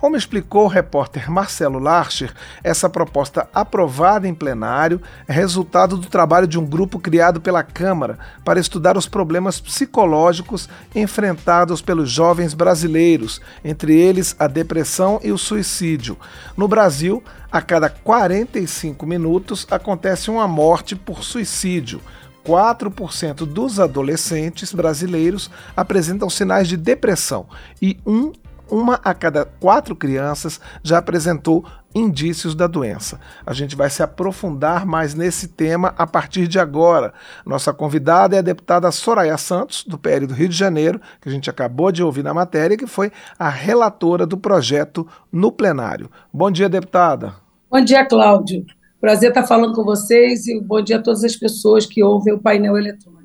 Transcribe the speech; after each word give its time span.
Como 0.00 0.16
explicou 0.16 0.64
o 0.64 0.66
repórter 0.66 1.30
Marcelo 1.30 1.78
Larcher, 1.78 2.32
essa 2.64 2.88
proposta 2.88 3.46
aprovada 3.52 4.26
em 4.26 4.34
plenário 4.34 4.98
é 5.28 5.32
resultado 5.34 5.98
do 5.98 6.08
trabalho 6.08 6.46
de 6.46 6.58
um 6.58 6.64
grupo 6.64 6.98
criado 6.98 7.38
pela 7.38 7.62
Câmara 7.62 8.18
para 8.42 8.58
estudar 8.58 8.96
os 8.96 9.06
problemas 9.06 9.60
psicológicos 9.60 10.70
enfrentados 10.94 11.82
pelos 11.82 12.10
jovens 12.10 12.54
brasileiros, 12.54 13.42
entre 13.62 13.94
eles 13.94 14.34
a 14.38 14.46
depressão 14.46 15.20
e 15.22 15.32
o 15.32 15.36
suicídio. 15.36 16.16
No 16.56 16.66
Brasil, 16.66 17.22
a 17.52 17.60
cada 17.60 17.90
45 17.90 19.04
minutos 19.04 19.66
acontece 19.70 20.30
uma 20.30 20.48
morte 20.48 20.96
por 20.96 21.22
suicídio. 21.22 22.00
4% 22.42 23.44
dos 23.44 23.78
adolescentes 23.78 24.72
brasileiros 24.72 25.50
apresentam 25.76 26.30
sinais 26.30 26.68
de 26.68 26.78
depressão 26.78 27.46
e 27.82 27.98
um, 28.06 28.32
uma 28.70 29.00
a 29.04 29.12
cada 29.12 29.44
quatro 29.44 29.94
crianças 29.96 30.60
já 30.82 30.98
apresentou 30.98 31.64
indícios 31.94 32.54
da 32.54 32.66
doença. 32.66 33.18
A 33.44 33.52
gente 33.52 33.74
vai 33.74 33.90
se 33.90 34.02
aprofundar 34.02 34.86
mais 34.86 35.14
nesse 35.14 35.48
tema 35.48 35.94
a 35.98 36.06
partir 36.06 36.46
de 36.46 36.58
agora. 36.58 37.12
Nossa 37.44 37.72
convidada 37.72 38.36
é 38.36 38.38
a 38.38 38.42
deputada 38.42 38.90
Soraya 38.92 39.36
Santos, 39.36 39.84
do 39.84 39.98
PL 39.98 40.26
do 40.26 40.34
Rio 40.34 40.48
de 40.48 40.56
Janeiro, 40.56 41.00
que 41.20 41.28
a 41.28 41.32
gente 41.32 41.50
acabou 41.50 41.90
de 41.90 42.02
ouvir 42.02 42.22
na 42.22 42.32
matéria, 42.32 42.76
que 42.76 42.86
foi 42.86 43.10
a 43.38 43.48
relatora 43.48 44.26
do 44.26 44.36
projeto 44.36 45.06
no 45.32 45.50
plenário. 45.50 46.10
Bom 46.32 46.50
dia, 46.50 46.68
deputada. 46.68 47.34
Bom 47.70 47.84
dia, 47.84 48.04
Cláudio. 48.04 48.64
Prazer 49.00 49.30
estar 49.30 49.44
falando 49.44 49.74
com 49.74 49.82
vocês 49.82 50.46
e 50.46 50.60
bom 50.60 50.82
dia 50.82 50.98
a 50.98 51.02
todas 51.02 51.24
as 51.24 51.34
pessoas 51.34 51.86
que 51.86 52.02
ouvem 52.02 52.34
o 52.34 52.38
painel 52.38 52.76
eletrônico. 52.76 53.19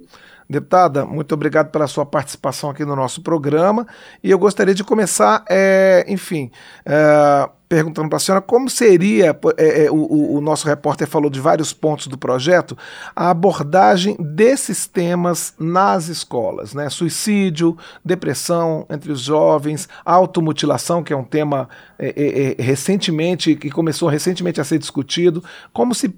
Deputada, 0.49 1.05
muito 1.05 1.33
obrigado 1.33 1.71
pela 1.71 1.87
sua 1.87 2.05
participação 2.05 2.69
aqui 2.69 2.85
no 2.85 2.95
nosso 2.95 3.21
programa. 3.21 3.87
E 4.23 4.29
eu 4.29 4.37
gostaria 4.37 4.75
de 4.75 4.83
começar, 4.83 5.43
é, 5.49 6.05
enfim, 6.07 6.51
é, 6.85 7.49
perguntando 7.67 8.09
para 8.09 8.17
a 8.17 8.19
senhora 8.19 8.41
como 8.41 8.69
seria, 8.69 9.37
é, 9.57 9.85
é, 9.85 9.91
o, 9.91 10.35
o, 10.35 10.41
nosso 10.41 10.67
repórter 10.67 11.07
falou 11.07 11.29
de 11.29 11.39
vários 11.39 11.73
pontos 11.73 12.07
do 12.07 12.17
projeto, 12.17 12.77
a 13.15 13.29
abordagem 13.29 14.15
desses 14.19 14.85
temas 14.85 15.53
nas 15.59 16.07
escolas, 16.07 16.73
né? 16.73 16.89
Suicídio, 16.89 17.77
depressão 18.03 18.85
entre 18.89 19.11
os 19.11 19.21
jovens, 19.21 19.89
automutilação, 20.03 21.03
que 21.03 21.11
é 21.11 21.17
um 21.17 21.23
tema 21.23 21.67
é, 21.97 22.07
é, 22.07 22.55
é 22.59 22.63
recentemente, 22.63 23.55
que 23.55 23.69
começou 23.69 24.07
recentemente 24.07 24.61
a 24.61 24.63
ser 24.63 24.77
discutido. 24.77 25.43
Como 25.73 25.95
se, 25.95 26.09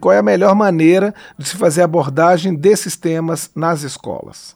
qual 0.00 0.14
é 0.14 0.18
a 0.18 0.22
melhor 0.22 0.54
maneira 0.54 1.14
de 1.36 1.48
se 1.48 1.56
fazer 1.56 1.82
a 1.82 1.84
abordagem 1.84 2.54
desses 2.54 2.96
temas 2.96 3.50
nas 3.54 3.82
escolas? 3.82 4.54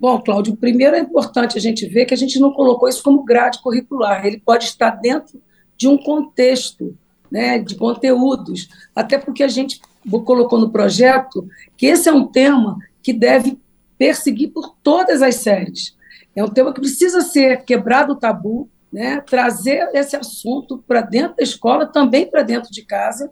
Bom, 0.00 0.20
Cláudio, 0.20 0.56
primeiro 0.56 0.94
é 0.94 1.00
importante 1.00 1.58
a 1.58 1.60
gente 1.60 1.84
ver 1.86 2.04
que 2.04 2.14
a 2.14 2.16
gente 2.16 2.38
não 2.38 2.52
colocou 2.52 2.88
isso 2.88 3.02
como 3.02 3.24
grade 3.24 3.60
curricular. 3.60 4.24
Ele 4.24 4.38
pode 4.38 4.64
estar 4.64 4.90
dentro 4.90 5.40
de 5.78 5.86
um 5.86 5.96
contexto, 5.96 6.94
né, 7.30 7.58
de 7.58 7.76
conteúdos, 7.76 8.68
até 8.94 9.16
porque 9.16 9.44
a 9.44 9.48
gente 9.48 9.80
colocou 10.24 10.58
no 10.58 10.70
projeto 10.70 11.48
que 11.76 11.86
esse 11.86 12.08
é 12.08 12.12
um 12.12 12.26
tema 12.26 12.78
que 13.02 13.12
deve 13.12 13.58
perseguir 13.96 14.50
por 14.50 14.74
todas 14.82 15.22
as 15.22 15.36
séries. 15.36 15.96
É 16.34 16.42
um 16.42 16.48
tema 16.48 16.72
que 16.72 16.80
precisa 16.80 17.20
ser 17.20 17.64
quebrado 17.64 18.12
o 18.12 18.16
tabu, 18.16 18.68
né, 18.92 19.20
trazer 19.20 19.88
esse 19.94 20.16
assunto 20.16 20.82
para 20.86 21.00
dentro 21.00 21.36
da 21.36 21.42
escola, 21.42 21.86
também 21.86 22.26
para 22.26 22.42
dentro 22.42 22.70
de 22.70 22.82
casa, 22.82 23.30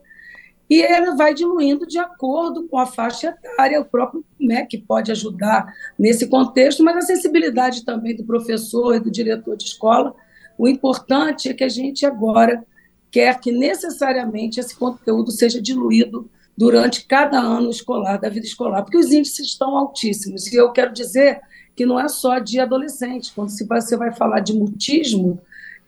e 0.68 0.82
ele 0.82 1.14
vai 1.14 1.32
diluindo 1.32 1.86
de 1.86 1.98
acordo 1.98 2.68
com 2.68 2.76
a 2.76 2.86
faixa 2.86 3.28
etária, 3.28 3.80
o 3.80 3.84
próprio 3.84 4.24
MEC 4.38 4.78
pode 4.78 5.12
ajudar 5.12 5.72
nesse 5.98 6.26
contexto, 6.26 6.82
mas 6.82 6.96
a 6.96 7.02
sensibilidade 7.02 7.84
também 7.84 8.16
do 8.16 8.24
professor 8.24 8.96
e 8.96 9.00
do 9.00 9.10
diretor 9.10 9.56
de 9.56 9.64
escola 9.64 10.14
o 10.58 10.68
importante 10.68 11.48
é 11.48 11.54
que 11.54 11.64
a 11.64 11.68
gente 11.68 12.06
agora 12.06 12.64
quer 13.10 13.38
que 13.40 13.52
necessariamente 13.52 14.60
esse 14.60 14.76
conteúdo 14.76 15.30
seja 15.30 15.60
diluído 15.60 16.28
durante 16.56 17.04
cada 17.04 17.38
ano 17.38 17.70
escolar, 17.70 18.18
da 18.18 18.28
vida 18.28 18.46
escolar, 18.46 18.82
porque 18.82 18.96
os 18.96 19.12
índices 19.12 19.46
estão 19.46 19.76
altíssimos. 19.76 20.46
E 20.46 20.56
eu 20.56 20.72
quero 20.72 20.92
dizer 20.92 21.40
que 21.74 21.84
não 21.84 22.00
é 22.00 22.08
só 22.08 22.38
de 22.38 22.58
adolescentes. 22.58 23.30
Quando 23.30 23.50
você 23.50 23.96
vai 23.96 24.12
falar 24.12 24.40
de 24.40 24.54
mutismo, 24.54 25.38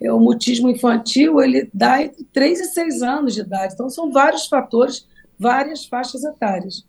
é, 0.00 0.12
o 0.12 0.20
mutismo 0.20 0.68
infantil 0.68 1.40
ele 1.40 1.68
dá 1.72 2.02
entre 2.02 2.24
3 2.24 2.60
e 2.60 2.64
6 2.66 3.02
anos 3.02 3.34
de 3.34 3.40
idade. 3.40 3.74
Então, 3.74 3.88
são 3.88 4.12
vários 4.12 4.46
fatores, 4.46 5.06
várias 5.38 5.86
faixas 5.86 6.22
etárias. 6.22 6.86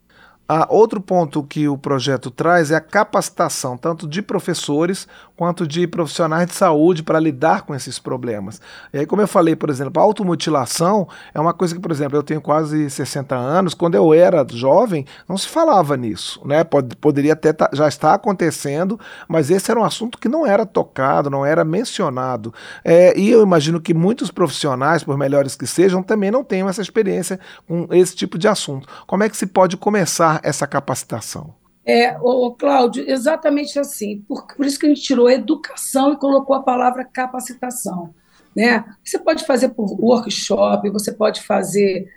Ah, 0.52 0.68
outro 0.68 1.00
ponto 1.00 1.44
que 1.44 1.68
o 1.68 1.78
projeto 1.78 2.32
traz 2.32 2.72
é 2.72 2.76
a 2.76 2.82
capacitação, 2.82 3.78
tanto 3.78 4.08
de 4.08 4.20
professores 4.20 5.08
quanto 5.40 5.66
de 5.66 5.88
profissionais 5.88 6.48
de 6.48 6.54
saúde 6.54 7.02
para 7.02 7.18
lidar 7.18 7.62
com 7.62 7.74
esses 7.74 7.98
problemas. 7.98 8.60
E 8.92 9.00
aí, 9.00 9.06
como 9.06 9.22
eu 9.22 9.28
falei, 9.28 9.56
por 9.56 9.70
exemplo, 9.70 9.98
a 9.98 10.04
automutilação 10.04 11.08
é 11.34 11.40
uma 11.40 11.54
coisa 11.54 11.74
que, 11.74 11.80
por 11.80 11.92
exemplo, 11.92 12.18
eu 12.18 12.24
tenho 12.24 12.42
quase 12.42 12.90
60 12.90 13.38
anos, 13.38 13.74
quando 13.74 13.96
eu 13.96 14.14
era 14.14 14.46
jovem, 14.52 15.06
não 15.30 15.38
se 15.38 15.48
falava 15.48 15.96
nisso, 15.96 16.42
né? 16.44 16.66
Pod 16.66 16.94
poderia 16.98 17.32
até 17.32 17.56
já 17.72 17.88
estar 17.88 18.16
acontecendo, 18.16 19.00
mas 19.30 19.50
esse 19.50 19.72
era 19.72 19.80
um 19.80 19.86
assunto 19.86 20.18
que 20.18 20.28
não 20.28 20.46
era 20.46 20.66
tocado, 20.66 21.30
não 21.30 21.46
era 21.46 21.64
mencionado. 21.64 22.54
É, 22.84 23.18
e 23.18 23.32
eu 23.32 23.42
imagino 23.42 23.80
que 23.80 23.94
muitos 23.94 24.32
profissionais, 24.32 25.06
por 25.06 25.18
melhores 25.18 25.56
que 25.56 25.66
sejam, 25.66 26.04
também 26.04 26.32
não 26.32 26.44
tenham 26.44 26.68
essa 26.68 26.82
experiência 26.82 27.40
com 27.66 27.88
esse 27.92 28.14
tipo 28.14 28.38
de 28.38 28.50
assunto. 28.50 28.90
Como 29.08 29.24
é 29.24 29.30
que 29.30 29.38
se 29.38 29.48
pode 29.48 29.78
começar 29.78 30.42
essa 30.44 30.68
capacitação? 30.68 31.59
É, 31.90 32.16
o 32.22 32.52
Cláudio, 32.52 33.04
exatamente 33.10 33.80
assim. 33.80 34.24
Por, 34.28 34.46
por 34.46 34.64
isso 34.64 34.78
que 34.78 34.86
a 34.86 34.90
gente 34.90 35.02
tirou 35.02 35.28
educação 35.28 36.14
e 36.14 36.18
colocou 36.18 36.56
a 36.56 36.62
palavra 36.62 37.04
capacitação. 37.04 38.14
Né? 38.56 38.86
Você 39.04 39.18
pode 39.18 39.44
fazer 39.44 39.70
por 39.70 40.00
workshop, 40.00 40.88
você 40.92 41.12
pode 41.12 41.42
fazer 41.42 42.08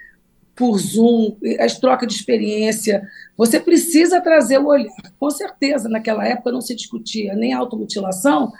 por 0.54 0.78
Zoom, 0.78 1.38
as 1.58 1.78
trocas 1.78 2.06
de 2.06 2.14
experiência. 2.14 3.02
Você 3.34 3.58
precisa 3.58 4.20
trazer 4.20 4.58
o 4.58 4.66
olhar. 4.66 4.92
Com 5.18 5.30
certeza, 5.30 5.88
naquela 5.88 6.28
época 6.28 6.52
não 6.52 6.60
se 6.60 6.74
discutia 6.74 7.34
nem 7.34 7.54
automutilação, 7.54 8.52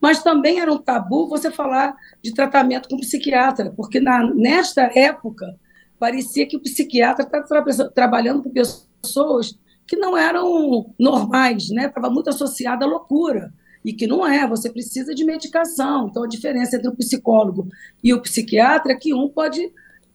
mas 0.00 0.22
também 0.22 0.60
era 0.60 0.72
um 0.72 0.78
tabu 0.78 1.28
você 1.28 1.50
falar 1.50 1.94
de 2.22 2.32
tratamento 2.32 2.88
com 2.88 2.96
psiquiatra, 2.96 3.70
porque 3.76 4.00
na, 4.00 4.32
nesta 4.32 4.90
época 4.98 5.58
parecia 5.98 6.46
que 6.46 6.56
o 6.56 6.60
psiquiatra 6.60 7.22
estava 7.22 7.62
tra 7.62 7.90
trabalhando 7.90 8.42
com 8.42 8.50
pessoas 8.50 9.58
que 9.86 9.96
não 9.96 10.16
eram 10.16 10.94
normais, 10.98 11.68
né? 11.70 11.86
Estava 11.86 12.10
muito 12.10 12.30
associada 12.30 12.84
à 12.84 12.88
loucura 12.88 13.52
e 13.84 13.92
que 13.92 14.06
não 14.06 14.26
é. 14.26 14.46
Você 14.48 14.70
precisa 14.70 15.14
de 15.14 15.24
medicação. 15.24 16.08
Então 16.08 16.24
a 16.24 16.28
diferença 16.28 16.76
entre 16.76 16.88
o 16.88 16.96
psicólogo 16.96 17.68
e 18.02 18.12
o 18.14 18.22
psiquiatra 18.22 18.92
é 18.92 18.96
que 18.96 19.12
um 19.12 19.28
pode 19.28 19.72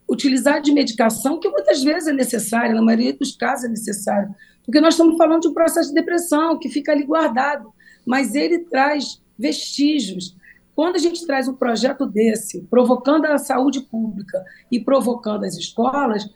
utilizar 0.10 0.60
de 0.60 0.74
medicação 0.74 1.40
que 1.40 1.48
muitas 1.48 1.84
vezes 1.84 2.08
é 2.08 2.14
necessária, 2.14 2.74
na 2.74 2.82
maioria 2.82 3.14
dos 3.14 3.36
casos 3.36 3.66
é 3.66 3.68
necessário, 3.68 4.34
porque 4.66 4.82
nós 4.82 4.96
estamos 4.96 5.16
falando 5.18 5.44
de 5.44 5.48
um 5.50 5.54
processo 5.54 5.90
de 5.90 5.96
depressão 5.96 6.58
que 6.58 6.68
fica 6.68 6.92
ali 6.92 7.04
guardado, 7.04 7.72
mas 8.06 8.34
ele 8.34 8.60
traz 8.60 9.22
vestígios. 9.38 10.36
Quando 10.76 10.96
a 10.96 11.00
gente 11.00 11.26
traz 11.28 11.48
um 11.48 11.54
projeto 11.54 12.08
desse, 12.08 12.62
provocando 12.70 13.26
a 13.26 13.38
saúde 13.38 13.82
pública 13.82 14.44
e 14.72 14.80
provocando 14.80 15.44
as 15.44 15.56
escolas, 15.56 16.28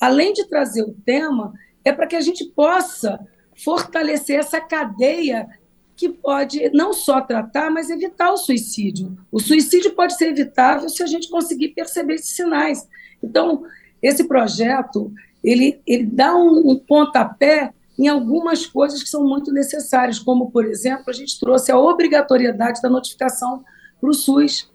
além 0.00 0.32
de 0.32 0.46
trazer 0.48 0.82
o 0.82 0.94
tema, 1.04 1.52
é 1.88 1.92
para 1.92 2.06
que 2.06 2.16
a 2.16 2.20
gente 2.20 2.44
possa 2.44 3.18
fortalecer 3.64 4.38
essa 4.38 4.60
cadeia 4.60 5.48
que 5.96 6.08
pode 6.08 6.70
não 6.70 6.92
só 6.92 7.20
tratar, 7.20 7.70
mas 7.70 7.90
evitar 7.90 8.30
o 8.30 8.36
suicídio. 8.36 9.16
O 9.32 9.40
suicídio 9.40 9.94
pode 9.94 10.16
ser 10.16 10.28
evitável 10.28 10.88
se 10.88 11.02
a 11.02 11.06
gente 11.06 11.28
conseguir 11.28 11.70
perceber 11.70 12.14
esses 12.14 12.36
sinais. 12.36 12.88
Então, 13.20 13.64
esse 14.00 14.22
projeto 14.28 15.12
ele, 15.42 15.80
ele 15.86 16.04
dá 16.04 16.36
um, 16.36 16.70
um 16.70 16.76
pontapé 16.76 17.72
em 17.98 18.06
algumas 18.06 18.64
coisas 18.64 19.02
que 19.02 19.08
são 19.08 19.24
muito 19.24 19.52
necessárias, 19.52 20.18
como, 20.18 20.50
por 20.50 20.64
exemplo, 20.64 21.04
a 21.08 21.12
gente 21.12 21.38
trouxe 21.38 21.72
a 21.72 21.78
obrigatoriedade 21.78 22.80
da 22.80 22.88
notificação 22.88 23.64
para 24.00 24.10
o 24.10 24.14
SUS. 24.14 24.70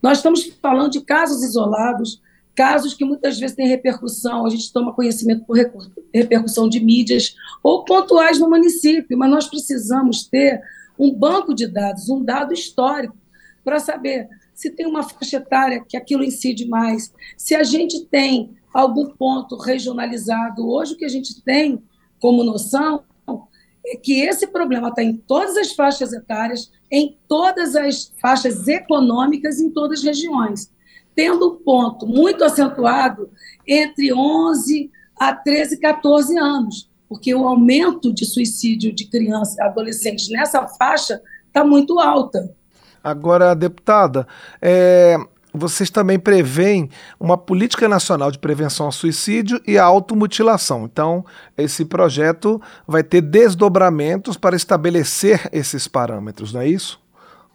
Nós 0.00 0.18
estamos 0.18 0.44
falando 0.62 0.92
de 0.92 1.00
casos 1.00 1.42
isolados, 1.42 2.22
casos 2.58 2.92
que 2.92 3.04
muitas 3.04 3.38
vezes 3.38 3.54
têm 3.54 3.68
repercussão, 3.68 4.44
a 4.44 4.50
gente 4.50 4.72
toma 4.72 4.92
conhecimento 4.92 5.44
por 5.44 5.56
repercussão 6.12 6.68
de 6.68 6.80
mídias 6.80 7.36
ou 7.62 7.84
pontuais 7.84 8.40
no 8.40 8.50
município, 8.50 9.16
mas 9.16 9.30
nós 9.30 9.46
precisamos 9.46 10.26
ter 10.26 10.60
um 10.98 11.14
banco 11.14 11.54
de 11.54 11.68
dados, 11.68 12.08
um 12.08 12.20
dado 12.20 12.52
histórico, 12.52 13.16
para 13.62 13.78
saber 13.78 14.28
se 14.52 14.70
tem 14.70 14.88
uma 14.88 15.04
faixa 15.04 15.36
etária 15.36 15.84
que 15.88 15.96
aquilo 15.96 16.24
incide 16.24 16.66
mais, 16.66 17.12
se 17.36 17.54
a 17.54 17.62
gente 17.62 18.04
tem 18.06 18.56
algum 18.74 19.06
ponto 19.06 19.56
regionalizado. 19.56 20.68
Hoje, 20.68 20.94
o 20.94 20.96
que 20.96 21.04
a 21.04 21.08
gente 21.08 21.40
tem 21.42 21.80
como 22.18 22.42
noção 22.42 23.04
é 23.86 23.94
que 23.94 24.20
esse 24.20 24.48
problema 24.48 24.88
está 24.88 25.04
em 25.04 25.16
todas 25.16 25.56
as 25.56 25.70
faixas 25.70 26.12
etárias, 26.12 26.72
em 26.90 27.16
todas 27.28 27.76
as 27.76 28.12
faixas 28.20 28.66
econômicas, 28.66 29.60
em 29.60 29.70
todas 29.70 30.00
as 30.00 30.04
regiões 30.04 30.76
tendo 31.18 31.48
um 31.48 31.56
ponto 31.56 32.06
muito 32.06 32.44
acentuado 32.44 33.28
entre 33.66 34.14
11 34.14 34.88
a 35.18 35.34
13, 35.34 35.80
14 35.80 36.38
anos, 36.38 36.88
porque 37.08 37.34
o 37.34 37.44
aumento 37.44 38.14
de 38.14 38.24
suicídio 38.24 38.94
de 38.94 39.04
crianças 39.04 39.56
e 39.56 39.60
adolescentes 39.60 40.28
nessa 40.28 40.68
faixa 40.68 41.20
está 41.48 41.64
muito 41.64 41.98
alta. 41.98 42.54
Agora, 43.02 43.52
deputada, 43.56 44.28
é, 44.62 45.16
vocês 45.52 45.90
também 45.90 46.20
preveem 46.20 46.88
uma 47.18 47.36
política 47.36 47.88
nacional 47.88 48.30
de 48.30 48.38
prevenção 48.38 48.86
ao 48.86 48.92
suicídio 48.92 49.60
e 49.66 49.76
à 49.76 49.82
automutilação. 49.82 50.84
Então, 50.84 51.24
esse 51.56 51.84
projeto 51.84 52.62
vai 52.86 53.02
ter 53.02 53.22
desdobramentos 53.22 54.36
para 54.36 54.54
estabelecer 54.54 55.48
esses 55.50 55.88
parâmetros, 55.88 56.52
não 56.52 56.60
é 56.60 56.68
isso? 56.68 57.00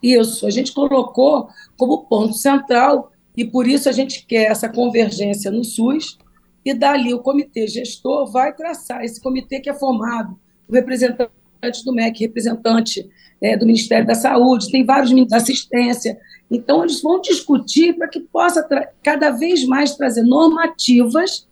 Isso, 0.04 0.46
a 0.46 0.50
gente 0.50 0.74
colocou 0.74 1.48
como 1.78 2.04
ponto 2.08 2.34
central 2.34 3.13
e 3.36 3.46
por 3.46 3.68
isso 3.68 3.90
a 3.90 3.92
gente 3.92 4.26
quer 4.26 4.52
essa 4.52 4.70
convergência 4.70 5.52
no 5.52 5.64
SUS 5.64 6.18
e 6.64 6.74
dali 6.74 7.14
o 7.14 7.20
comitê 7.20 7.68
gestor 7.68 8.32
vai 8.32 8.54
traçar 8.54 9.04
esse 9.04 9.22
comitê 9.22 9.60
que 9.60 9.70
é 9.70 9.74
formado 9.74 10.40
por 10.68 10.76
representantes 10.76 11.84
do 11.84 11.94
MEC, 11.94 12.20
representante 12.20 13.10
é, 13.42 13.58
do 13.58 13.66
Ministério 13.66 14.06
da 14.06 14.16
Saúde, 14.16 14.72
tem 14.72 14.86
vários 14.86 15.12
ministérios 15.12 15.46
da 15.46 15.52
assistência. 15.54 16.20
Então, 16.50 16.84
eles 16.84 17.02
vão 17.02 17.20
discutir 17.20 17.94
para 17.94 18.08
que 18.08 18.20
possa 18.20 18.68
cada 19.02 19.32
vez 19.32 19.66
mais 19.66 19.96
trazer 19.96 20.24
normativas 20.24 21.48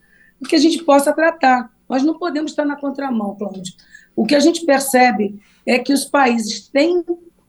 que 0.48 0.56
a 0.56 0.60
gente 0.60 0.84
possa 0.84 1.14
tratar. 1.14 1.72
Nós 1.88 2.04
não 2.04 2.18
podemos 2.18 2.52
estar 2.52 2.66
na 2.66 2.76
contramão, 2.76 3.36
Cláudio. 3.36 3.74
O 4.16 4.26
que 4.26 4.36
a 4.36 4.40
gente 4.40 4.66
percebe 4.66 5.40
é 5.66 5.80
que 5.80 5.94
os 5.94 6.06
países 6.06 6.68
têm 6.68 7.04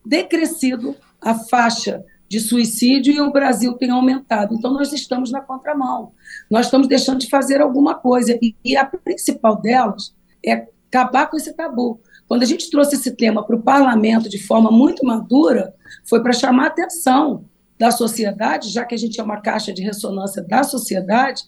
decrescido 0.05 0.95
a 1.21 1.33
faixa 1.33 2.03
de 2.33 2.39
suicídio 2.39 3.13
e 3.13 3.21
o 3.21 3.31
Brasil 3.31 3.73
tem 3.73 3.91
aumentado. 3.91 4.55
Então, 4.55 4.73
nós 4.73 4.91
estamos 4.91 5.29
na 5.29 5.39
contramão. 5.39 6.13
Nós 6.49 6.65
estamos 6.65 6.87
deixando 6.87 7.19
de 7.19 7.29
fazer 7.29 7.61
alguma 7.61 7.93
coisa. 7.93 8.35
E, 8.41 8.55
e 8.65 8.75
a 8.75 8.83
principal 8.83 9.61
delas 9.61 10.15
é 10.43 10.67
acabar 10.89 11.27
com 11.27 11.37
esse 11.37 11.53
tabu. 11.53 12.01
Quando 12.27 12.41
a 12.41 12.45
gente 12.47 12.71
trouxe 12.71 12.95
esse 12.95 13.11
tema 13.11 13.45
para 13.45 13.55
o 13.55 13.61
parlamento 13.61 14.27
de 14.27 14.39
forma 14.39 14.71
muito 14.71 15.05
madura, 15.05 15.75
foi 16.05 16.23
para 16.23 16.33
chamar 16.33 16.63
a 16.63 16.67
atenção 16.69 17.45
da 17.77 17.91
sociedade, 17.91 18.69
já 18.69 18.83
que 18.83 18.95
a 18.95 18.97
gente 18.97 19.19
é 19.19 19.23
uma 19.23 19.39
caixa 19.39 19.71
de 19.71 19.83
ressonância 19.83 20.41
da 20.41 20.63
sociedade, 20.63 21.43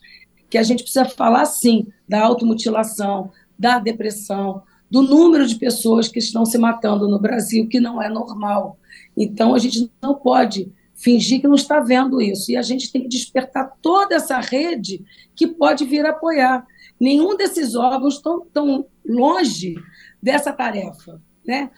que 0.52 0.58
a 0.58 0.64
gente 0.64 0.84
precisa 0.84 1.06
falar, 1.06 1.46
sim, 1.46 1.88
da 2.08 2.22
automutilação, 2.22 3.32
da 3.58 3.80
depressão, 3.80 4.62
do 4.90 5.02
número 5.02 5.46
de 5.46 5.56
pessoas 5.56 6.08
que 6.08 6.20
estão 6.20 6.46
se 6.46 6.58
matando 6.58 7.08
no 7.08 7.20
Brasil, 7.20 7.68
que 7.68 7.80
não 7.80 8.02
é 8.02 8.10
normal. 8.10 8.78
Então, 9.16 9.54
a 9.54 9.60
gente 9.60 9.92
não 10.02 10.16
pode 10.16 10.72
fingir 10.96 11.42
que 11.42 11.48
não 11.48 11.56
está 11.56 11.80
vendo 11.80 12.22
isso. 12.22 12.52
E 12.52 12.58
a 12.58 12.62
gente 12.62 12.92
tem 12.92 13.02
que 13.02 13.10
despertar 13.10 13.74
toda 13.82 14.16
essa 14.16 14.40
rede 14.40 15.04
que 15.36 15.48
pode 15.48 15.86
vir 15.86 16.06
apoiar. 16.06 16.66
Nenhum 17.00 17.36
desses 17.36 17.76
órgãos 17.76 18.16
estão 18.16 18.46
tão 18.54 18.86
longe 19.06 19.76
dessa 20.22 20.54
tarefa. 20.54 21.22
Né? 21.46 21.70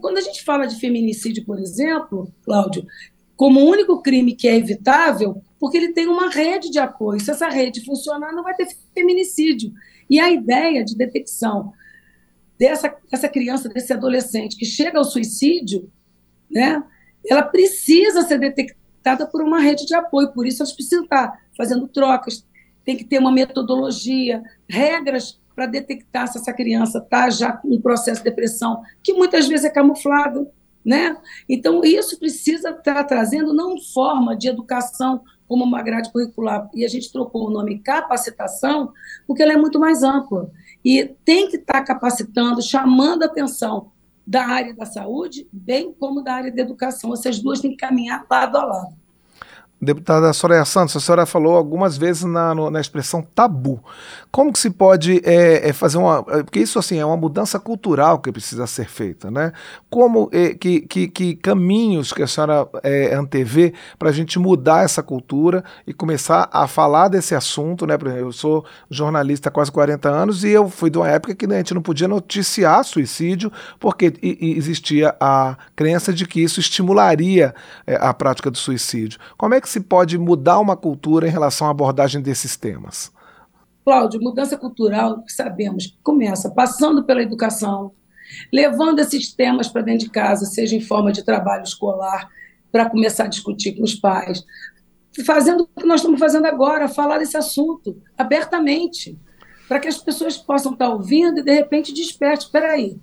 Quando 0.00 0.18
a 0.18 0.22
gente 0.22 0.44
fala 0.44 0.66
de 0.66 0.76
feminicídio, 0.76 1.44
por 1.44 1.58
exemplo, 1.58 2.32
Cláudio, 2.42 2.86
como 3.36 3.60
único 3.60 4.00
crime 4.00 4.34
que 4.34 4.48
é 4.48 4.56
evitável, 4.56 5.42
porque 5.58 5.76
ele 5.76 5.92
tem 5.92 6.06
uma 6.06 6.30
rede 6.30 6.70
de 6.70 6.78
apoio. 6.78 7.20
Se 7.20 7.30
essa 7.30 7.48
rede 7.48 7.84
funcionar, 7.84 8.32
não 8.32 8.42
vai 8.42 8.54
ter 8.54 8.68
feminicídio. 8.94 9.72
E 10.08 10.20
a 10.20 10.30
ideia 10.30 10.84
de 10.84 10.96
detecção 10.96 11.72
dessa, 12.60 12.94
dessa 13.10 13.26
criança, 13.26 13.70
desse 13.70 13.90
adolescente 13.90 14.54
que 14.54 14.66
chega 14.66 14.98
ao 14.98 15.04
suicídio, 15.04 15.90
né, 16.50 16.82
ela 17.26 17.42
precisa 17.42 18.20
ser 18.20 18.38
detectada 18.38 19.26
por 19.26 19.42
uma 19.42 19.60
rede 19.60 19.86
de 19.86 19.94
apoio, 19.94 20.30
por 20.34 20.46
isso 20.46 20.62
elas 20.62 20.74
precisam 20.74 21.04
estar 21.04 21.40
fazendo 21.56 21.88
trocas, 21.88 22.46
tem 22.84 22.98
que 22.98 23.04
ter 23.04 23.18
uma 23.18 23.32
metodologia, 23.32 24.42
regras 24.68 25.40
para 25.56 25.64
detectar 25.64 26.28
se 26.28 26.36
essa 26.36 26.52
criança 26.52 26.98
está 26.98 27.30
já 27.30 27.52
com 27.52 27.68
um 27.68 27.80
processo 27.80 28.22
de 28.22 28.28
depressão, 28.28 28.82
que 29.02 29.14
muitas 29.14 29.48
vezes 29.48 29.64
é 29.64 29.70
camuflado. 29.70 30.46
Né? 30.84 31.16
Então, 31.48 31.82
isso 31.84 32.18
precisa 32.18 32.70
estar 32.70 33.04
trazendo 33.04 33.54
não 33.54 33.78
forma 33.78 34.36
de 34.36 34.48
educação 34.48 35.22
como 35.50 35.64
uma 35.64 35.82
grade 35.82 36.12
curricular, 36.12 36.70
e 36.72 36.84
a 36.84 36.88
gente 36.88 37.10
trocou 37.10 37.48
o 37.48 37.50
nome 37.50 37.80
capacitação, 37.80 38.92
porque 39.26 39.42
ela 39.42 39.52
é 39.52 39.56
muito 39.56 39.80
mais 39.80 40.04
ampla. 40.04 40.48
E 40.84 41.12
tem 41.24 41.48
que 41.48 41.56
estar 41.56 41.82
capacitando, 41.82 42.62
chamando 42.62 43.24
a 43.24 43.26
atenção 43.26 43.90
da 44.24 44.46
área 44.46 44.72
da 44.72 44.86
saúde, 44.86 45.48
bem 45.52 45.92
como 45.92 46.22
da 46.22 46.34
área 46.34 46.52
da 46.52 46.62
educação. 46.62 47.12
Essas 47.12 47.40
duas 47.40 47.58
têm 47.58 47.72
que 47.72 47.78
caminhar 47.78 48.24
lado 48.30 48.56
a 48.58 48.64
lado. 48.64 48.99
Deputada 49.82 50.30
Soraya 50.34 50.66
Santos, 50.66 50.94
a 50.94 51.00
senhora 51.00 51.24
falou 51.24 51.56
algumas 51.56 51.96
vezes 51.96 52.24
na, 52.24 52.54
no, 52.54 52.70
na 52.70 52.82
expressão 52.82 53.22
tabu. 53.22 53.82
Como 54.30 54.52
que 54.52 54.58
se 54.58 54.68
pode 54.68 55.22
é, 55.24 55.70
é 55.70 55.72
fazer 55.72 55.96
uma. 55.96 56.22
É, 56.28 56.42
porque 56.42 56.58
isso 56.58 56.78
assim 56.78 56.98
é 56.98 57.04
uma 57.04 57.16
mudança 57.16 57.58
cultural 57.58 58.18
que 58.18 58.30
precisa 58.30 58.66
ser 58.66 58.86
feita, 58.90 59.30
né? 59.30 59.52
Como 59.88 60.28
é, 60.32 60.50
que, 60.52 60.82
que, 60.82 61.08
que, 61.08 61.34
caminhos 61.34 62.12
que 62.12 62.22
a 62.22 62.26
senhora 62.26 62.68
é, 62.82 63.14
antevê 63.14 63.72
para 63.98 64.10
a 64.10 64.12
gente 64.12 64.38
mudar 64.38 64.84
essa 64.84 65.02
cultura 65.02 65.64
e 65.86 65.94
começar 65.94 66.50
a 66.52 66.66
falar 66.66 67.08
desse 67.08 67.34
assunto, 67.34 67.86
né? 67.86 67.96
Eu 68.18 68.32
sou 68.32 68.66
jornalista 68.90 69.48
há 69.48 69.52
quase 69.52 69.72
40 69.72 70.10
anos 70.10 70.44
e 70.44 70.50
eu 70.50 70.68
fui 70.68 70.90
de 70.90 70.98
uma 70.98 71.08
época 71.08 71.34
que 71.34 71.46
a 71.46 71.56
gente 71.56 71.72
não 71.72 71.80
podia 71.80 72.06
noticiar 72.06 72.84
suicídio 72.84 73.50
porque 73.78 74.12
existia 74.20 75.16
a 75.18 75.56
crença 75.74 76.12
de 76.12 76.26
que 76.26 76.42
isso 76.42 76.60
estimularia 76.60 77.54
é, 77.86 77.96
a 77.96 78.12
prática 78.12 78.50
do 78.50 78.58
suicídio. 78.58 79.18
Como 79.38 79.54
é 79.54 79.60
que 79.60 79.69
se 79.70 79.80
pode 79.80 80.18
mudar 80.18 80.58
uma 80.58 80.76
cultura 80.76 81.28
em 81.28 81.30
relação 81.30 81.68
à 81.68 81.70
abordagem 81.70 82.20
desses 82.20 82.56
temas? 82.56 83.12
Cláudio, 83.84 84.20
mudança 84.20 84.56
cultural, 84.58 85.22
sabemos 85.28 85.96
começa 86.02 86.50
passando 86.50 87.04
pela 87.04 87.22
educação, 87.22 87.92
levando 88.52 88.98
esses 88.98 89.32
temas 89.32 89.68
para 89.68 89.82
dentro 89.82 90.06
de 90.06 90.10
casa, 90.10 90.44
seja 90.44 90.74
em 90.74 90.80
forma 90.80 91.12
de 91.12 91.24
trabalho 91.24 91.62
escolar, 91.62 92.28
para 92.72 92.90
começar 92.90 93.24
a 93.24 93.28
discutir 93.28 93.76
com 93.76 93.84
os 93.84 93.94
pais, 93.94 94.44
fazendo 95.24 95.62
o 95.62 95.80
que 95.80 95.86
nós 95.86 96.00
estamos 96.00 96.18
fazendo 96.18 96.46
agora, 96.46 96.88
falar 96.88 97.18
desse 97.18 97.36
assunto 97.36 97.96
abertamente, 98.18 99.16
para 99.68 99.78
que 99.78 99.88
as 99.88 99.98
pessoas 99.98 100.36
possam 100.36 100.72
estar 100.72 100.88
ouvindo 100.88 101.38
e, 101.38 101.44
de 101.44 101.52
repente, 101.52 101.94
desperte. 101.94 102.46
Espera 102.46 102.72
aí, 102.72 102.98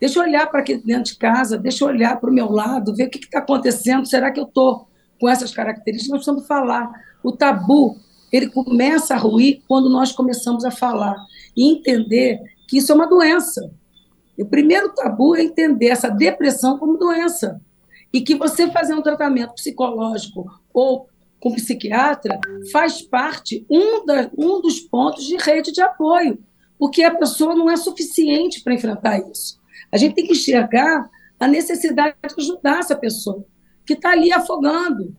deixa 0.00 0.18
eu 0.18 0.24
olhar 0.24 0.48
para 0.48 0.60
aqui 0.60 0.76
dentro 0.76 1.12
de 1.12 1.18
casa, 1.18 1.56
deixa 1.56 1.84
eu 1.84 1.88
olhar 1.88 2.18
para 2.20 2.30
o 2.30 2.34
meu 2.34 2.50
lado, 2.50 2.94
ver 2.94 3.06
o 3.06 3.10
que 3.10 3.18
está 3.18 3.38
acontecendo, 3.38 4.06
será 4.06 4.32
que 4.32 4.40
eu 4.40 4.44
estou 4.44 4.89
com 5.20 5.28
essas 5.28 5.52
características, 5.52 6.10
nós 6.10 6.24
precisamos 6.24 6.46
falar. 6.48 6.90
O 7.22 7.30
tabu, 7.30 7.98
ele 8.32 8.48
começa 8.48 9.14
a 9.14 9.18
ruir 9.18 9.62
quando 9.68 9.90
nós 9.90 10.10
começamos 10.10 10.64
a 10.64 10.70
falar 10.70 11.14
e 11.56 11.70
entender 11.70 12.40
que 12.66 12.78
isso 12.78 12.90
é 12.90 12.94
uma 12.94 13.06
doença. 13.06 13.70
O 14.38 14.46
primeiro 14.46 14.94
tabu 14.94 15.36
é 15.36 15.42
entender 15.42 15.88
essa 15.88 16.08
depressão 16.08 16.78
como 16.78 16.96
doença. 16.96 17.60
E 18.12 18.20
que 18.22 18.34
você 18.34 18.70
fazer 18.70 18.94
um 18.94 19.02
tratamento 19.02 19.54
psicológico 19.54 20.46
ou 20.72 21.06
com 21.38 21.54
psiquiatra 21.54 22.40
faz 22.72 23.02
parte 23.02 23.64
um, 23.70 24.04
da, 24.04 24.30
um 24.36 24.60
dos 24.60 24.80
pontos 24.80 25.24
de 25.26 25.36
rede 25.36 25.72
de 25.72 25.80
apoio, 25.80 26.38
porque 26.78 27.02
a 27.02 27.14
pessoa 27.14 27.54
não 27.54 27.70
é 27.70 27.76
suficiente 27.76 28.62
para 28.62 28.74
enfrentar 28.74 29.18
isso. 29.30 29.60
A 29.92 29.96
gente 29.96 30.14
tem 30.14 30.26
que 30.26 30.32
enxergar 30.32 31.08
a 31.38 31.46
necessidade 31.46 32.16
de 32.22 32.42
ajudar 32.42 32.80
essa 32.80 32.96
pessoa 32.96 33.44
que 33.86 33.94
está 33.94 34.12
ali 34.12 34.32
afogando. 34.32 35.16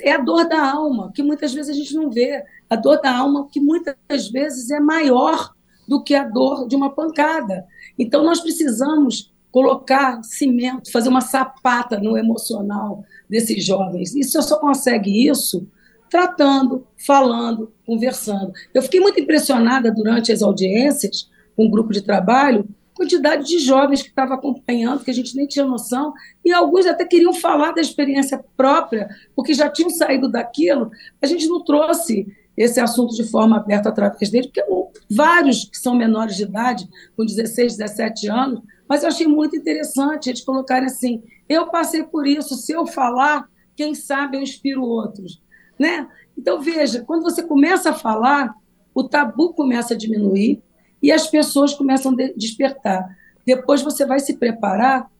É 0.00 0.12
a 0.12 0.18
dor 0.18 0.48
da 0.48 0.70
alma, 0.70 1.10
que 1.14 1.22
muitas 1.22 1.52
vezes 1.52 1.70
a 1.70 1.78
gente 1.78 1.94
não 1.94 2.10
vê. 2.10 2.44
A 2.68 2.76
dor 2.76 3.00
da 3.00 3.16
alma, 3.16 3.48
que 3.50 3.60
muitas 3.60 4.28
vezes 4.30 4.70
é 4.70 4.78
maior 4.78 5.52
do 5.88 6.02
que 6.02 6.14
a 6.14 6.24
dor 6.24 6.68
de 6.68 6.76
uma 6.76 6.90
pancada. 6.90 7.66
Então, 7.98 8.24
nós 8.24 8.40
precisamos 8.40 9.32
colocar 9.50 10.22
cimento, 10.22 10.92
fazer 10.92 11.08
uma 11.08 11.20
sapata 11.20 11.98
no 11.98 12.16
emocional 12.16 13.04
desses 13.28 13.64
jovens. 13.64 14.14
E 14.14 14.22
você 14.22 14.40
só 14.40 14.58
consegue 14.58 15.28
isso 15.28 15.66
tratando, 16.08 16.86
falando, 16.96 17.72
conversando. 17.86 18.52
Eu 18.74 18.82
fiquei 18.82 19.00
muito 19.00 19.20
impressionada 19.20 19.92
durante 19.92 20.32
as 20.32 20.42
audiências 20.42 21.30
com 21.56 21.66
um 21.66 21.70
grupo 21.70 21.92
de 21.92 22.02
trabalho 22.02 22.68
quantidade 23.00 23.46
de 23.46 23.58
jovens 23.58 24.02
que 24.02 24.10
estavam 24.10 24.36
acompanhando, 24.36 25.02
que 25.02 25.10
a 25.10 25.14
gente 25.14 25.34
nem 25.34 25.46
tinha 25.46 25.64
noção, 25.64 26.12
e 26.44 26.52
alguns 26.52 26.84
até 26.84 27.02
queriam 27.02 27.32
falar 27.32 27.72
da 27.72 27.80
experiência 27.80 28.44
própria, 28.54 29.08
porque 29.34 29.54
já 29.54 29.70
tinham 29.70 29.88
saído 29.88 30.30
daquilo. 30.30 30.90
A 31.22 31.26
gente 31.26 31.48
não 31.48 31.64
trouxe 31.64 32.26
esse 32.54 32.78
assunto 32.78 33.14
de 33.14 33.24
forma 33.24 33.56
aberta 33.56 33.88
através 33.88 34.28
dele, 34.28 34.48
porque 34.48 34.62
vários 35.10 35.64
que 35.64 35.78
são 35.78 35.94
menores 35.96 36.36
de 36.36 36.42
idade, 36.42 36.86
com 37.16 37.24
16, 37.24 37.78
17 37.78 38.28
anos, 38.28 38.60
mas 38.86 39.02
eu 39.02 39.08
achei 39.08 39.26
muito 39.26 39.56
interessante 39.56 40.28
eles 40.28 40.42
colocarem 40.42 40.84
assim: 40.84 41.22
eu 41.48 41.68
passei 41.68 42.02
por 42.02 42.26
isso, 42.26 42.54
se 42.54 42.72
eu 42.72 42.86
falar, 42.86 43.48
quem 43.74 43.94
sabe 43.94 44.36
eu 44.36 44.42
inspiro 44.42 44.82
outros. 44.82 45.42
Né? 45.78 46.06
Então, 46.36 46.60
veja, 46.60 47.02
quando 47.06 47.22
você 47.22 47.42
começa 47.42 47.90
a 47.90 47.94
falar, 47.94 48.54
o 48.94 49.04
tabu 49.04 49.54
começa 49.54 49.94
a 49.94 49.96
diminuir, 49.96 50.62
e 51.02 51.10
as 51.10 51.26
pessoas 51.26 51.74
começam 51.74 52.12
a 52.12 52.32
despertar. 52.36 53.16
Depois 53.44 53.82
você 53.82 54.04
vai 54.04 54.20
se 54.20 54.36
preparar, 54.36 55.10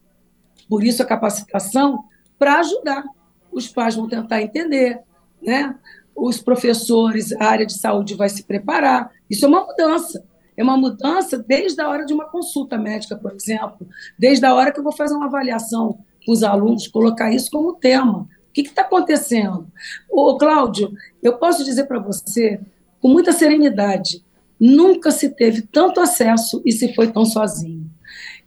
por 0.69 0.85
isso 0.85 1.03
a 1.03 1.07
capacitação, 1.07 2.05
para 2.39 2.61
ajudar. 2.61 3.05
Os 3.51 3.69
pais 3.69 3.97
vão 3.97 4.09
tentar 4.09 4.41
entender, 4.43 5.01
né? 5.43 5.75
os 6.21 6.39
professores, 6.39 7.33
a 7.33 7.45
área 7.45 7.67
de 7.67 7.79
saúde 7.79 8.15
vai 8.15 8.29
se 8.29 8.43
preparar. 8.43 9.11
Isso 9.29 9.47
é 9.47 9.49
uma 9.49 9.65
mudança. 9.65 10.23
É 10.57 10.63
uma 10.63 10.77
mudança 10.77 11.39
desde 11.39 11.81
a 11.81 11.89
hora 11.89 12.05
de 12.05 12.13
uma 12.13 12.27
consulta 12.27 12.77
médica, 12.77 13.17
por 13.17 13.33
exemplo, 13.33 13.89
desde 14.19 14.45
a 14.45 14.55
hora 14.55 14.71
que 14.71 14.79
eu 14.79 14.85
vou 14.85 14.93
fazer 14.93 15.15
uma 15.15 15.27
avaliação 15.27 15.99
com 16.27 16.33
os 16.33 16.43
alunos, 16.43 16.87
colocar 16.87 17.33
isso 17.33 17.51
como 17.51 17.73
tema. 17.73 18.29
O 18.49 18.53
que 18.53 18.61
está 18.61 18.83
acontecendo? 18.83 19.67
Ô, 20.11 20.37
Cláudio, 20.37 20.93
eu 21.23 21.39
posso 21.39 21.65
dizer 21.65 21.85
para 21.85 21.99
você, 21.99 22.61
com 23.01 23.09
muita 23.09 23.33
serenidade, 23.33 24.23
nunca 24.61 25.11
se 25.11 25.31
teve 25.31 25.63
tanto 25.63 26.01
acesso 26.01 26.61
e 26.65 26.73
se 26.73 26.95
foi 26.95 27.11
tão 27.11 27.25
sozinho. 27.25 27.91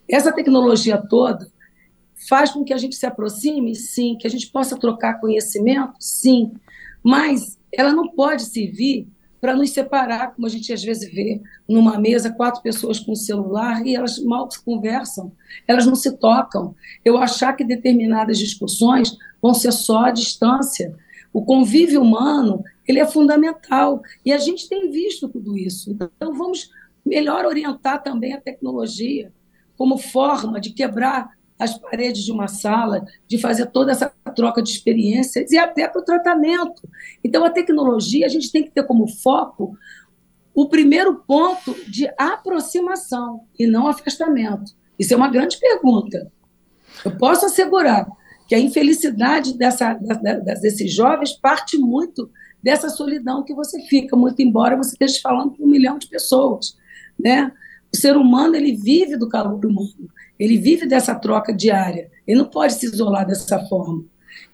Essa 0.08 0.32
tecnologia 0.32 0.96
toda 0.96 1.52
faz 2.28 2.52
com 2.52 2.64
que 2.64 2.72
a 2.72 2.78
gente 2.78 2.94
se 2.94 3.04
aproxime, 3.04 3.74
sim, 3.74 4.16
que 4.18 4.26
a 4.26 4.30
gente 4.30 4.46
possa 4.50 4.78
trocar 4.78 5.20
conhecimento, 5.20 5.94
sim, 5.98 6.52
mas 7.02 7.58
ela 7.72 7.92
não 7.92 8.08
pode 8.08 8.44
servir 8.44 9.08
para 9.40 9.54
nos 9.54 9.72
separar, 9.72 10.34
como 10.34 10.46
a 10.46 10.50
gente 10.50 10.72
às 10.72 10.82
vezes 10.82 11.12
vê 11.12 11.42
numa 11.68 11.98
mesa, 11.98 12.32
quatro 12.32 12.62
pessoas 12.62 12.98
com 12.98 13.14
celular 13.14 13.86
e 13.86 13.94
elas 13.94 14.18
mal 14.20 14.48
conversam, 14.64 15.32
elas 15.68 15.84
não 15.84 15.94
se 15.94 16.16
tocam. 16.16 16.74
Eu 17.04 17.18
achar 17.18 17.52
que 17.52 17.62
determinadas 17.62 18.38
discussões 18.38 19.14
vão 19.42 19.52
ser 19.52 19.72
só 19.72 20.06
à 20.06 20.10
distância. 20.10 20.96
O 21.34 21.44
convívio 21.44 22.00
humano, 22.00 22.62
ele 22.86 23.00
é 23.00 23.06
fundamental, 23.06 24.00
e 24.24 24.32
a 24.32 24.38
gente 24.38 24.68
tem 24.68 24.88
visto 24.88 25.28
tudo 25.28 25.58
isso. 25.58 25.90
Então, 25.90 26.08
vamos 26.32 26.70
melhor 27.04 27.44
orientar 27.44 28.00
também 28.04 28.32
a 28.32 28.40
tecnologia 28.40 29.32
como 29.76 29.98
forma 29.98 30.60
de 30.60 30.70
quebrar 30.70 31.28
as 31.58 31.76
paredes 31.76 32.22
de 32.22 32.30
uma 32.30 32.46
sala, 32.46 33.04
de 33.26 33.38
fazer 33.38 33.66
toda 33.66 33.90
essa 33.90 34.06
troca 34.36 34.62
de 34.62 34.70
experiências 34.70 35.50
e 35.50 35.58
até 35.58 35.88
para 35.88 36.00
o 36.00 36.04
tratamento. 36.04 36.88
Então, 37.22 37.44
a 37.44 37.50
tecnologia, 37.50 38.26
a 38.26 38.28
gente 38.28 38.52
tem 38.52 38.62
que 38.62 38.70
ter 38.70 38.84
como 38.84 39.08
foco 39.08 39.76
o 40.54 40.68
primeiro 40.68 41.16
ponto 41.26 41.74
de 41.90 42.08
aproximação 42.16 43.40
e 43.58 43.66
não 43.66 43.88
afastamento. 43.88 44.72
Isso 44.96 45.12
é 45.12 45.16
uma 45.16 45.28
grande 45.28 45.58
pergunta. 45.58 46.30
Eu 47.04 47.16
posso 47.16 47.46
assegurar 47.46 48.06
que 48.46 48.54
a 48.54 48.58
infelicidade 48.58 49.56
dessa, 49.56 49.94
desses 50.60 50.92
jovens 50.92 51.32
parte 51.32 51.78
muito 51.78 52.30
dessa 52.62 52.88
solidão 52.88 53.42
que 53.42 53.54
você 53.54 53.80
fica, 53.82 54.16
muito 54.16 54.40
embora 54.40 54.76
você 54.76 54.92
esteja 54.92 55.20
falando 55.22 55.56
com 55.56 55.64
um 55.64 55.70
milhão 55.70 55.98
de 55.98 56.08
pessoas. 56.08 56.76
Né? 57.18 57.52
O 57.92 57.96
ser 57.96 58.16
humano 58.16 58.56
ele 58.56 58.74
vive 58.74 59.16
do 59.16 59.28
calor 59.28 59.64
humano. 59.64 60.08
Ele 60.38 60.58
vive 60.58 60.86
dessa 60.86 61.14
troca 61.14 61.52
diária. 61.52 62.10
Ele 62.26 62.38
não 62.38 62.46
pode 62.46 62.74
se 62.74 62.86
isolar 62.86 63.26
dessa 63.26 63.58
forma. 63.66 64.04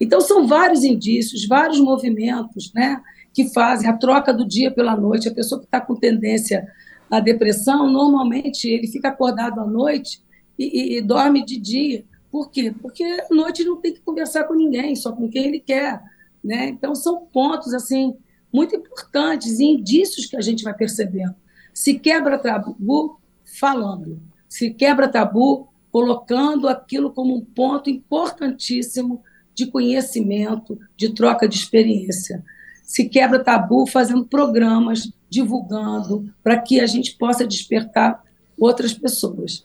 Então, 0.00 0.20
são 0.20 0.46
vários 0.46 0.84
indícios, 0.84 1.46
vários 1.46 1.80
movimentos 1.80 2.72
né, 2.74 3.00
que 3.32 3.52
fazem 3.52 3.88
a 3.88 3.96
troca 3.96 4.32
do 4.32 4.46
dia 4.46 4.70
pela 4.70 4.96
noite. 4.96 5.28
A 5.28 5.34
pessoa 5.34 5.60
que 5.60 5.66
está 5.66 5.80
com 5.80 5.94
tendência 5.94 6.66
à 7.10 7.20
depressão, 7.20 7.90
normalmente 7.90 8.68
ele 8.68 8.88
fica 8.88 9.08
acordado 9.08 9.60
à 9.60 9.66
noite 9.66 10.20
e, 10.58 10.64
e, 10.64 10.98
e 10.98 11.02
dorme 11.02 11.44
de 11.44 11.58
dia. 11.58 12.04
Por 12.30 12.50
quê? 12.50 12.72
Porque 12.80 13.02
à 13.02 13.34
noite 13.34 13.62
ele 13.62 13.70
não 13.70 13.80
tem 13.80 13.92
que 13.92 14.00
conversar 14.00 14.44
com 14.44 14.54
ninguém, 14.54 14.94
só 14.94 15.12
com 15.12 15.28
quem 15.28 15.46
ele 15.46 15.60
quer. 15.60 16.00
Né? 16.42 16.68
Então, 16.68 16.94
são 16.94 17.26
pontos 17.26 17.74
assim 17.74 18.14
muito 18.52 18.74
importantes 18.74 19.58
e 19.60 19.64
indícios 19.64 20.26
que 20.26 20.36
a 20.36 20.40
gente 20.40 20.64
vai 20.64 20.74
percebendo. 20.74 21.34
Se 21.72 21.98
quebra 21.98 22.38
tabu 22.38 23.20
falando, 23.44 24.20
se 24.48 24.70
quebra 24.70 25.08
tabu 25.08 25.68
colocando 25.90 26.68
aquilo 26.68 27.10
como 27.10 27.36
um 27.36 27.44
ponto 27.44 27.90
importantíssimo 27.90 29.22
de 29.54 29.66
conhecimento, 29.66 30.78
de 30.96 31.12
troca 31.14 31.48
de 31.48 31.56
experiência. 31.56 32.44
Se 32.82 33.08
quebra 33.08 33.42
tabu 33.42 33.86
fazendo 33.86 34.24
programas, 34.24 35.12
divulgando, 35.28 36.32
para 36.42 36.58
que 36.58 36.80
a 36.80 36.86
gente 36.86 37.16
possa 37.16 37.46
despertar 37.46 38.22
outras 38.58 38.92
pessoas. 38.92 39.64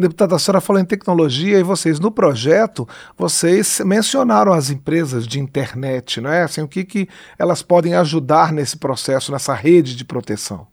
Deputada, 0.00 0.34
a 0.34 0.38
senhora 0.38 0.60
falou 0.60 0.80
em 0.80 0.84
tecnologia 0.84 1.58
e 1.58 1.62
vocês, 1.62 2.00
no 2.00 2.10
projeto, 2.10 2.88
vocês 3.16 3.80
mencionaram 3.84 4.52
as 4.52 4.70
empresas 4.70 5.26
de 5.26 5.38
internet, 5.38 6.20
não 6.20 6.30
é? 6.30 6.42
Assim, 6.42 6.62
o 6.62 6.68
que, 6.68 6.84
que 6.84 7.08
elas 7.38 7.62
podem 7.62 7.94
ajudar 7.94 8.52
nesse 8.52 8.76
processo, 8.76 9.30
nessa 9.30 9.54
rede 9.54 9.94
de 9.94 10.04
proteção? 10.04 10.66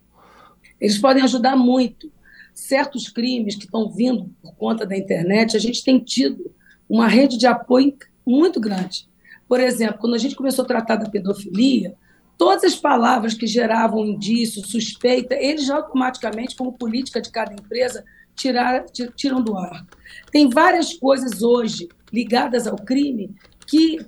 Eles 0.80 0.98
podem 0.98 1.22
ajudar 1.22 1.56
muito 1.56 2.10
certos 2.54 3.08
crimes 3.08 3.54
que 3.54 3.66
estão 3.66 3.88
vindo 3.90 4.30
por 4.42 4.54
conta 4.56 4.84
da 4.84 4.96
internet, 4.96 5.56
a 5.56 5.60
gente 5.60 5.84
tem 5.84 5.98
tido 5.98 6.50
uma 6.88 7.06
rede 7.06 7.36
de 7.36 7.46
apoio 7.46 7.94
muito 8.26 8.60
grande. 8.60 9.08
Por 9.48 9.60
exemplo, 9.60 9.98
quando 9.98 10.14
a 10.14 10.18
gente 10.18 10.34
começou 10.34 10.64
a 10.64 10.68
tratar 10.68 10.96
da 10.96 11.08
pedofilia, 11.08 11.94
todas 12.38 12.62
as 12.62 12.76
palavras 12.76 13.34
que 13.34 13.46
geravam 13.46 14.06
indício, 14.06 14.64
suspeita, 14.64 15.34
eles 15.34 15.68
automaticamente, 15.68 16.56
como 16.56 16.72
política 16.72 17.20
de 17.20 17.30
cada 17.30 17.52
empresa, 17.52 18.04
tirar, 18.36 18.84
tiram 19.16 19.42
do 19.42 19.58
ar. 19.58 19.84
Tem 20.30 20.48
várias 20.48 20.94
coisas 20.94 21.42
hoje 21.42 21.88
ligadas 22.12 22.68
ao 22.68 22.76
crime 22.76 23.34
que 23.66 23.98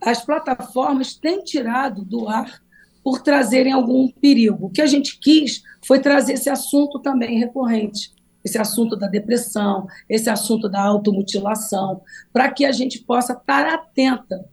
as 0.00 0.24
plataformas 0.24 1.14
têm 1.14 1.42
tirado 1.42 2.04
do 2.04 2.28
ar 2.28 2.62
por 3.02 3.20
trazerem 3.20 3.72
algum 3.72 4.08
perigo. 4.08 4.66
O 4.66 4.70
que 4.70 4.80
a 4.80 4.86
gente 4.86 5.18
quis 5.18 5.62
foi 5.84 5.98
trazer 5.98 6.34
esse 6.34 6.48
assunto 6.48 7.00
também 7.00 7.40
recorrente, 7.40 8.12
esse 8.44 8.58
assunto 8.58 8.96
da 8.96 9.08
depressão, 9.08 9.86
esse 10.08 10.30
assunto 10.30 10.68
da 10.68 10.82
automutilação, 10.82 12.00
para 12.32 12.50
que 12.50 12.64
a 12.64 12.70
gente 12.70 13.00
possa 13.00 13.32
estar 13.32 13.66
atenta 13.66 14.44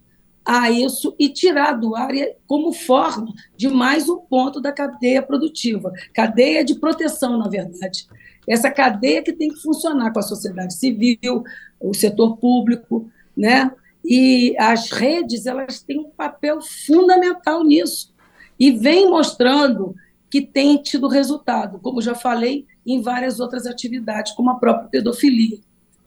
a 0.50 0.68
isso 0.68 1.14
e 1.16 1.28
tirar 1.28 1.74
do 1.74 1.94
ar 1.94 2.10
como 2.44 2.72
forma 2.72 3.32
de 3.56 3.68
mais 3.68 4.08
um 4.08 4.16
ponto 4.16 4.60
da 4.60 4.72
cadeia 4.72 5.22
produtiva, 5.22 5.92
cadeia 6.12 6.64
de 6.64 6.74
proteção, 6.74 7.38
na 7.38 7.46
verdade. 7.46 8.08
Essa 8.48 8.68
cadeia 8.68 9.22
que 9.22 9.32
tem 9.32 9.48
que 9.48 9.62
funcionar 9.62 10.12
com 10.12 10.18
a 10.18 10.24
sociedade 10.24 10.74
civil, 10.74 11.44
o 11.80 11.94
setor 11.94 12.36
público, 12.38 13.08
né? 13.36 13.70
E 14.04 14.56
as 14.58 14.90
redes, 14.90 15.46
elas 15.46 15.82
têm 15.82 16.00
um 16.00 16.10
papel 16.10 16.60
fundamental 16.60 17.62
nisso 17.62 18.12
e 18.58 18.72
vem 18.72 19.08
mostrando 19.08 19.94
que 20.28 20.40
tem 20.40 20.82
tido 20.82 21.06
resultado, 21.06 21.78
como 21.78 22.02
já 22.02 22.16
falei, 22.16 22.66
em 22.84 23.00
várias 23.00 23.38
outras 23.38 23.66
atividades, 23.66 24.32
como 24.32 24.50
a 24.50 24.56
própria 24.56 24.88
pedofilia. 24.88 25.60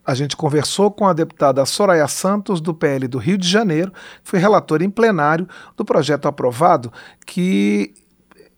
A 0.06 0.14
gente 0.14 0.36
conversou 0.36 0.92
com 0.92 1.08
a 1.08 1.14
deputada 1.14 1.66
Soraya 1.66 2.08
Santos, 2.08 2.60
do 2.60 2.74
PL 2.74 3.08
do 3.08 3.18
Rio 3.18 3.38
de 3.38 3.48
Janeiro, 3.48 3.94
foi 4.24 4.38
relatora 4.38 4.84
em 4.84 4.90
plenário 4.90 5.48
do 5.78 5.86
projeto 5.86 6.28
aprovado 6.28 6.92
que 7.26 7.94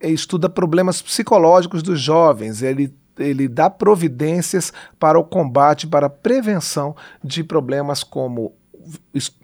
estuda 0.02 0.50
problemas 0.50 1.02
psicológicos 1.02 1.84
dos 1.84 2.00
jovens. 2.00 2.62
Ele 2.62 2.94
ele 3.18 3.48
dá 3.48 3.70
providências 3.70 4.74
para 5.00 5.18
o 5.18 5.24
combate, 5.24 5.88
para 5.88 6.08
a 6.08 6.10
prevenção 6.10 6.94
de 7.24 7.46
problemas 7.46 8.04
como 8.04 8.54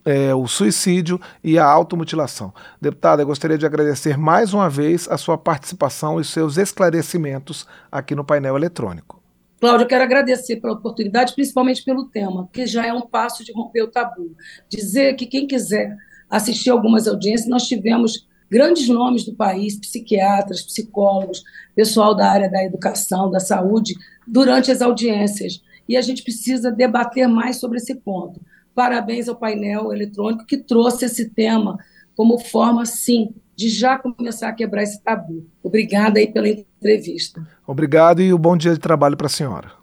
é, 0.06 0.36
o 0.36 0.48
suicídio 0.48 1.20
e 1.44 1.58
a 1.58 1.66
automutilação. 1.66 2.54
Deputada, 2.80 3.24
gostaria 3.24 3.58
de 3.58 3.66
agradecer 3.66 4.18
mais 4.18 4.54
uma 4.54 4.70
vez 4.70 5.08
a 5.10 5.18
sua 5.18 5.38
participação 5.38 6.20
e 6.20 6.26
seus 6.26 6.58
esclarecimentos 6.58 7.66
aqui 7.92 8.14
no 8.14 8.26
painel 8.26 8.56
eletrônico. 8.56 9.21
Cláudia, 9.62 9.84
eu 9.84 9.88
quero 9.88 10.04
agradecer 10.04 10.56
pela 10.56 10.74
oportunidade, 10.74 11.36
principalmente 11.36 11.84
pelo 11.84 12.06
tema, 12.06 12.50
que 12.52 12.66
já 12.66 12.84
é 12.84 12.92
um 12.92 13.02
passo 13.02 13.46
de 13.46 13.54
romper 13.54 13.84
o 13.84 13.92
tabu. 13.92 14.36
Dizer 14.68 15.14
que 15.14 15.28
quem 15.28 15.46
quiser 15.46 15.96
assistir 16.28 16.72
algumas 16.72 17.08
audiências, 17.08 17.48
nós 17.48 17.68
tivemos 17.68 18.28
grandes 18.50 18.90
nomes 18.90 19.24
do 19.24 19.36
país, 19.36 19.80
psiquiatras, 19.80 20.64
psicólogos, 20.64 21.44
pessoal 21.76 22.16
da 22.16 22.28
área 22.28 22.50
da 22.50 22.64
educação, 22.64 23.30
da 23.30 23.40
saúde, 23.40 23.94
durante 24.26 24.72
as 24.72 24.82
audiências. 24.82 25.62
E 25.88 25.96
a 25.96 26.02
gente 26.02 26.24
precisa 26.24 26.72
debater 26.72 27.28
mais 27.28 27.58
sobre 27.58 27.78
esse 27.78 27.94
ponto. 27.94 28.42
Parabéns 28.74 29.30
ao 29.30 29.36
painel 29.36 29.94
eletrônico 29.94 30.48
que 30.48 30.58
trouxe 30.58 31.06
esse 31.06 31.30
tema 31.30 31.78
como 32.16 32.40
forma, 32.40 32.84
sim, 32.84 33.32
de 33.56 33.70
já 33.70 33.98
começar 33.98 34.50
a 34.50 34.54
quebrar 34.54 34.84
esse 34.84 35.02
tabu. 35.02 35.46
Obrigada 35.64 36.20
aí 36.20 36.28
pela 36.28 36.48
entrevista. 36.48 37.46
Obrigado 37.66 38.22
e 38.22 38.34
um 38.34 38.38
bom 38.38 38.56
dia 38.56 38.74
de 38.74 38.80
trabalho 38.80 39.18
para 39.18 39.28
a 39.28 39.30
senhora. 39.30 39.81